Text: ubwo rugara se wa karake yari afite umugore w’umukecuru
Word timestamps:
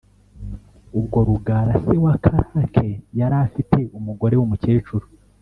ubwo 0.97 1.17
rugara 1.27 1.73
se 1.85 1.95
wa 2.05 2.13
karake 2.23 2.87
yari 3.19 3.35
afite 3.45 3.79
umugore 3.97 4.33
w’umukecuru 4.37 5.05